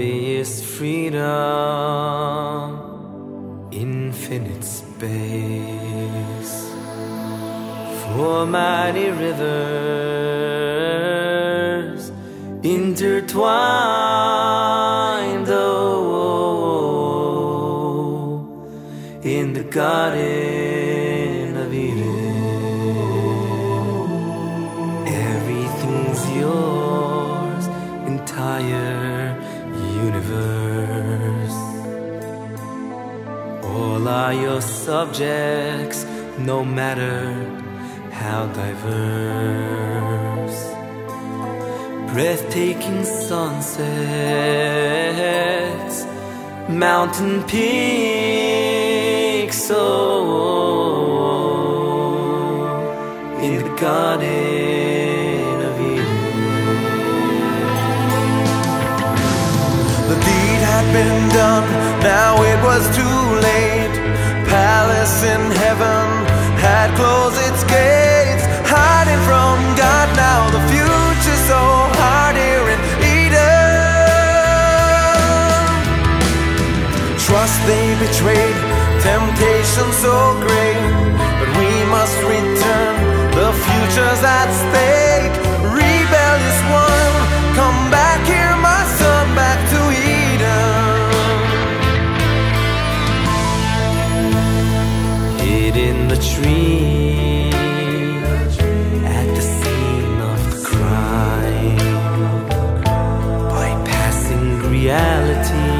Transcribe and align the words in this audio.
Glory 0.00 0.36
is 0.36 0.64
freedom, 0.64 1.20
infinite 3.70 4.64
space. 4.64 5.10
For 8.02 8.46
mighty 8.46 9.10
rivers 9.10 9.60
intertwined 12.62 13.50
oh, 15.50 15.52
oh, 16.22 17.18
oh, 17.92 19.28
in 19.28 19.52
the 19.52 19.64
garden. 19.64 20.59
Are 34.10 34.34
your 34.34 34.60
subjects, 34.60 36.04
no 36.36 36.64
matter 36.64 37.32
how 38.10 38.46
diverse. 38.60 40.60
Breathtaking 42.12 43.04
sunsets, 43.04 43.86
mountain 46.68 47.44
peaks, 47.44 47.70
oh, 49.70 49.76
in 53.46 53.62
the 53.62 53.70
Garden 53.84 55.56
of 55.68 55.74
Eden. 55.92 56.18
The 60.10 60.16
deed 60.26 60.60
had 60.72 60.86
been 60.98 61.18
done, 61.40 61.66
now 62.02 62.32
it 62.42 62.58
was 62.68 62.84
too. 62.96 63.19
Palace 65.00 65.24
in 65.24 65.40
heaven 65.52 66.08
had 66.60 66.94
closed 66.94 67.40
its 67.48 67.64
gates, 67.64 68.44
hiding 68.68 69.22
from 69.24 69.56
God. 69.74 70.08
Now 70.14 70.50
the 70.52 70.60
future 70.68 71.40
so 71.48 71.62
hard 71.96 72.36
here 72.36 72.68
in 72.68 72.80
Eden. 73.16 73.40
Trust 77.16 77.56
they 77.64 77.96
betrayed, 77.96 78.60
temptation 79.00 79.88
so 80.04 80.36
great, 80.44 80.84
but 81.40 81.48
we 81.56 81.70
must 81.88 82.20
return. 82.20 82.94
The 83.32 83.56
future's 83.64 84.22
at 84.22 84.52
stake. 84.52 85.09
Hid 95.72 95.88
in 95.90 96.08
the 96.08 96.16
tree 96.16 97.50
at 99.04 99.26
the 99.36 99.42
scene 99.54 100.20
of 100.32 100.38
the 100.50 100.56
crime, 100.68 101.78
bypassing 103.54 104.48
reality. 104.70 105.70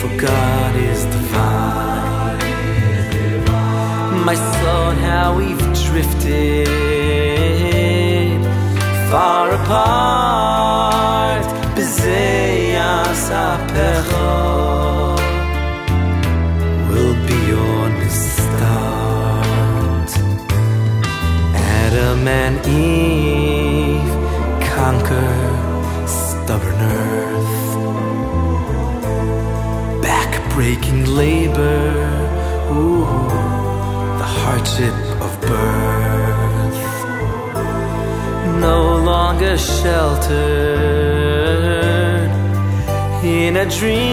For 0.00 0.10
God 0.26 0.72
is 0.76 1.00
divine. 1.16 2.38
My 4.24 4.34
son, 4.34 4.96
how 4.96 5.28
we've 5.38 5.64
drifted 5.86 6.68
far 9.10 9.46
apart. 9.60 11.44
Bezeyas 11.76 13.24
apechot 13.48 14.19
Back-breaking 30.60 31.02
labor, 31.16 31.88
ooh, 32.70 33.06
the 34.20 34.28
hardship 34.40 34.94
of 35.24 35.32
birth. 35.40 36.80
No 38.60 38.80
longer 38.98 39.56
sheltered 39.56 40.30
in 43.24 43.56
a 43.56 43.64
dream 43.78 44.04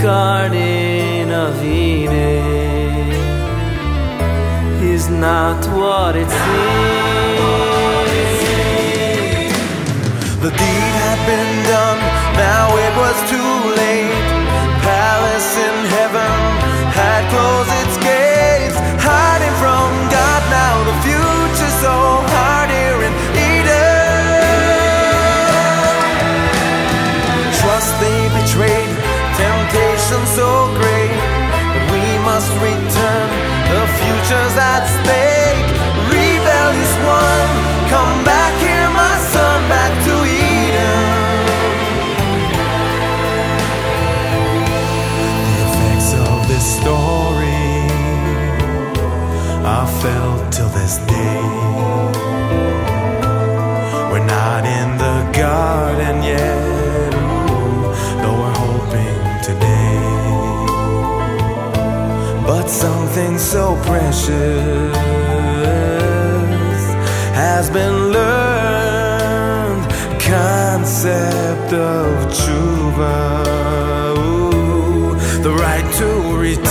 garden 0.00 1.32
of 1.32 1.64
Eden 1.64 2.70
is 4.94 5.08
not 5.08 5.66
what 5.76 6.14
it 6.14 6.30
seems. 6.30 6.76
The 10.40 10.50
deed 10.50 10.94
had 11.02 11.18
been 11.26 11.65
future's 34.26 34.56
at 34.56 34.84
stake. 34.86 35.68
Rebellious 36.10 36.94
one, 37.06 37.50
come 37.94 38.24
back 38.24 38.52
here, 38.58 38.88
my 38.90 39.16
son, 39.32 39.68
back 39.68 39.92
to 40.06 40.14
Eden. 40.26 41.06
The 45.46 45.56
effects 45.66 46.10
of 46.26 46.48
this 46.48 46.66
story 46.80 47.86
are 49.64 49.88
felt 50.02 50.35
something 63.16 63.38
so 63.38 63.74
precious 63.86 64.92
has 67.34 67.70
been 67.70 68.12
learned. 68.12 69.82
Concept 70.20 71.72
of 71.72 72.12
tshuva, 72.30 74.18
ooh, 74.18 75.14
the 75.42 75.50
right 75.50 75.88
to 75.94 76.08
return. 76.36 76.66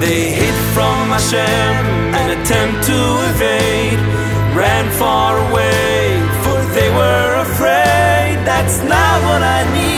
They 0.00 0.32
hid 0.32 0.56
from 0.74 1.10
Hashem 1.14 1.76
and 2.18 2.40
attempt 2.40 2.84
to 2.86 2.98
evade, 3.30 4.00
ran 4.56 4.90
far 4.98 5.38
away, 5.50 6.20
for 6.42 6.58
they 6.74 6.90
were 6.90 7.34
afraid. 7.46 8.44
That's 8.44 8.78
not 8.82 9.22
what 9.22 9.42
I 9.44 9.62
need. 9.72 9.95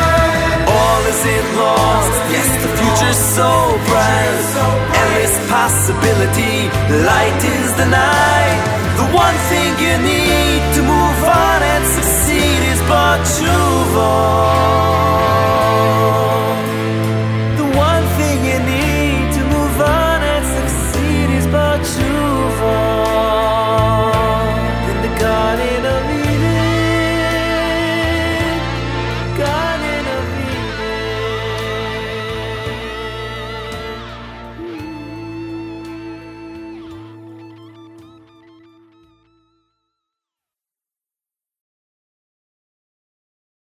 All 0.76 1.02
isn't 1.12 1.50
lost. 1.60 2.16
Yes, 2.32 2.48
the 2.64 2.72
future's 2.80 3.22
so 3.36 3.52
bright. 3.92 4.48
Endless 4.96 5.36
possibility. 5.52 6.72
Light 7.04 7.42
is 7.58 7.70
the 7.76 7.88
night. 7.92 8.60
The 8.96 9.08
one 9.12 9.38
thing 9.52 9.70
you 9.84 9.96
need 10.12 10.62
to 10.76 10.82
move 10.94 11.20
on 11.28 11.60
and 11.74 11.84
succeed 11.98 12.60
is 12.72 12.80
but. 12.88 13.12